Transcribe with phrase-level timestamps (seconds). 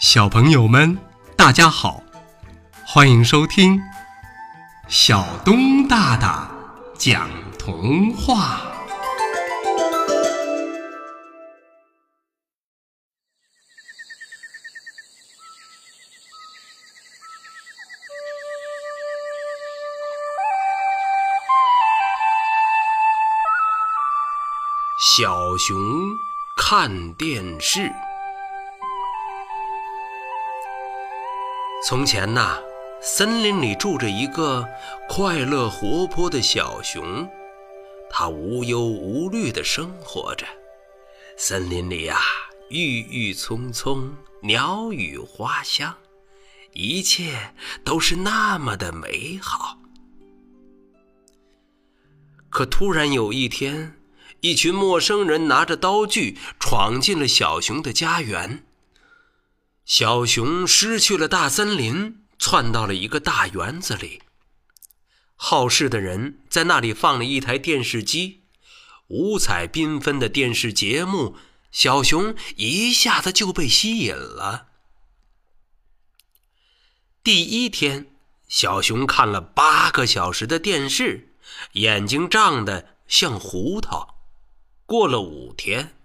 [0.00, 0.96] 小朋友们，
[1.36, 2.00] 大家好，
[2.86, 3.80] 欢迎收听
[4.86, 6.48] 小东大大
[6.96, 7.28] 讲
[7.58, 8.60] 童话。
[25.16, 25.76] 小熊
[26.56, 27.90] 看电视。
[31.80, 32.58] 从前呐，
[33.00, 34.68] 森林里住着一个
[35.08, 37.26] 快乐活泼的小熊，
[38.10, 40.44] 它无忧无虑地生活着。
[41.36, 42.18] 森林里呀，
[42.68, 45.94] 郁郁葱葱，鸟语花香，
[46.72, 47.54] 一切
[47.84, 49.78] 都是那么的美好。
[52.50, 53.94] 可突然有一天，
[54.40, 58.64] 一群陌生人拿着刀具闯进了小熊的家园。
[59.88, 64.20] 小熊失去了大森林，窜到了一个大园子里。
[65.34, 68.42] 好事的人在那里放了一台电视机，
[69.06, 71.36] 五彩缤纷的电视节目，
[71.72, 74.66] 小熊一下子就被吸引了。
[77.24, 78.12] 第一天，
[78.46, 81.32] 小熊看了八个小时的电视，
[81.72, 84.18] 眼睛胀得像胡桃。
[84.84, 85.96] 过了五天，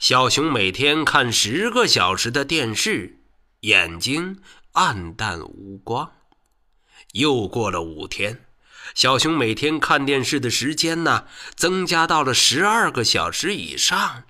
[0.00, 3.14] 小熊每天看十个小时的电视。
[3.60, 4.40] 眼睛
[4.72, 6.12] 暗淡无光。
[7.12, 8.44] 又过了五天，
[8.94, 14.24] 小熊每天看电视的时间呢，增加到了十二个小时以上，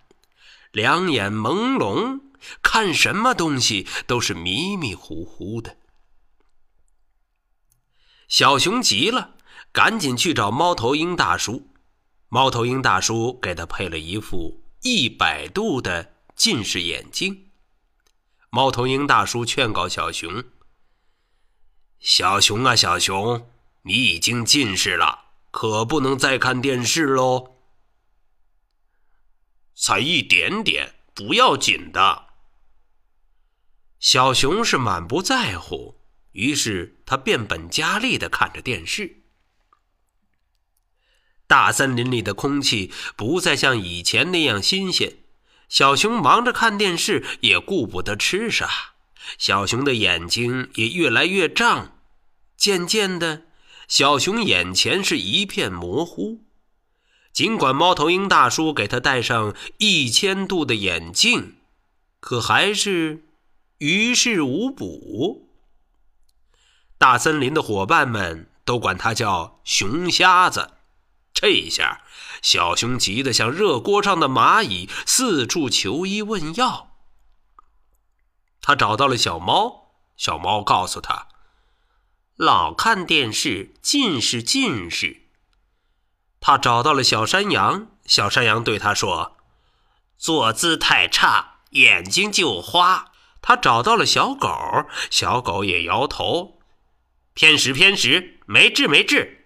[0.72, 2.20] 两眼朦胧，
[2.62, 5.76] 看什么东西都是迷迷糊糊的。
[8.28, 9.36] 小熊急了，
[9.72, 11.68] 赶紧去找猫头鹰大叔。
[12.28, 17.47] 猫头鹰大叔给他配了一副一百度的近视眼镜。
[18.50, 20.44] 猫头鹰大叔劝告小熊
[22.00, 23.50] ：“小熊啊，小熊，
[23.82, 27.56] 你已经近视了，可不能再看电视喽。
[29.74, 32.28] 才一点点，不要紧的。”
[34.00, 36.00] 小熊是满不在乎，
[36.32, 39.24] 于是他变本加厉的看着电视。
[41.46, 45.18] 大森林里的空气不再像以前那样新鲜。
[45.68, 48.68] 小熊忙着看电视，也顾不得吃啥。
[49.36, 51.92] 小熊的眼睛也越来越胀，
[52.56, 53.42] 渐渐的，
[53.86, 56.44] 小熊眼前是一片模糊。
[57.32, 61.56] 尽管猫头鹰大叔给他戴上一千度的眼镜，
[62.18, 63.22] 可还是
[63.76, 65.48] 于事无补。
[66.96, 70.70] 大森林的伙伴们都管他叫熊瞎子。
[71.40, 72.00] 这一下，
[72.42, 76.96] 小熊急得像热锅上的蚂蚁，四处求医问药。
[78.60, 81.28] 他找到了小猫，小猫告诉他
[82.34, 85.28] ：“老看电视，近视，近视。”
[86.42, 89.36] 他找到了小山羊，小山羊对他说
[90.18, 94.50] ：“坐姿太差，眼睛就花。”他找到了小狗，
[95.08, 96.58] 小狗也摇头
[97.32, 99.36] ：“偏食，偏食，没治，没治。”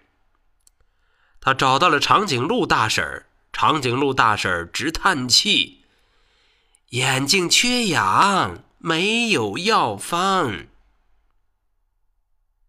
[1.45, 5.83] 他找到了长颈鹿大婶儿，长颈鹿大婶儿直叹气
[6.91, 10.67] ：“眼睛缺氧，没有药方。”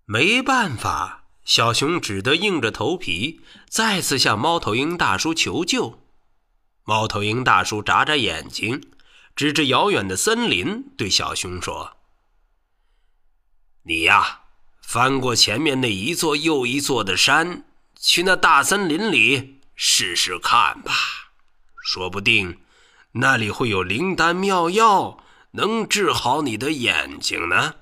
[0.06, 6.00] 没办法，小熊只得硬着头皮再次向猫头鹰大叔求救。
[6.82, 8.90] 猫头鹰大叔眨眨眼睛，
[9.36, 11.96] 指着遥远的森林，对小熊说
[13.86, 14.40] ：“你呀，
[14.82, 17.62] 翻过前面那一座又一座的山。”
[17.96, 20.92] 去那大森林里试试看吧，
[21.82, 22.60] 说不定
[23.12, 27.76] 那里会有灵丹妙药，能治好你的眼睛呢。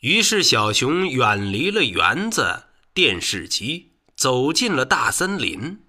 [0.00, 5.82] 于是，小熊远离了园子、电视机，走进了大森林。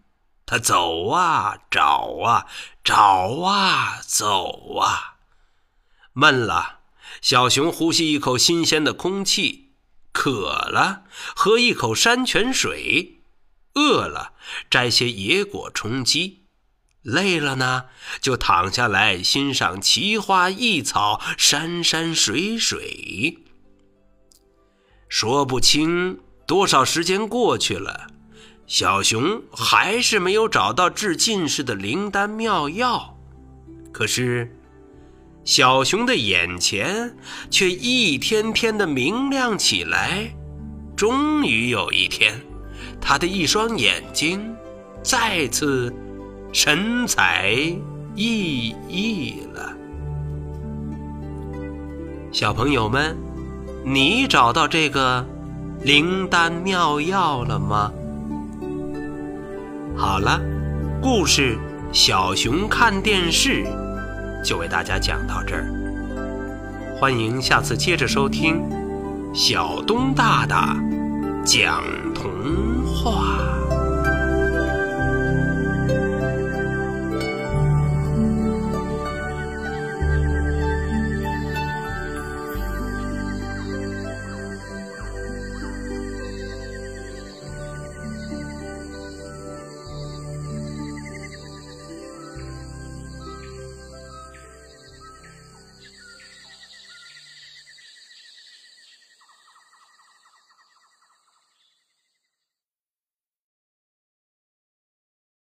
[0.46, 2.48] 他走啊，找啊，
[2.84, 5.18] 找啊，走啊，
[6.14, 6.80] 闷了。
[7.22, 9.67] 小熊呼吸一口新鲜的空气。
[10.18, 11.04] 渴了，
[11.36, 13.20] 喝一口山泉水；
[13.76, 14.34] 饿了，
[14.68, 16.40] 摘些野果充饥；
[17.04, 17.86] 累了呢，
[18.20, 23.38] 就躺下来欣赏奇花异草、山山水水。
[25.08, 28.08] 说不清多少时间过去了，
[28.66, 33.16] 小熊还是没有找到治近视的灵丹妙药。
[33.94, 34.57] 可是。
[35.48, 37.16] 小熊的眼前
[37.50, 40.30] 却一天天的明亮起来，
[40.94, 42.34] 终于有一天，
[43.00, 44.54] 他的一双眼睛
[45.02, 45.96] 再次
[46.52, 47.56] 神采
[48.18, 49.74] 奕奕了。
[52.34, 53.16] 小朋友们，
[53.86, 55.26] 你找到这个
[55.82, 57.90] 灵丹妙药了吗？
[59.96, 60.42] 好了，
[61.02, 61.56] 故事
[61.94, 63.64] 《小熊看电视》
[64.44, 65.66] 就为大家讲到这儿。
[67.00, 68.62] 欢迎下次接着收听
[69.34, 70.76] 小东大大
[71.46, 72.77] 讲童。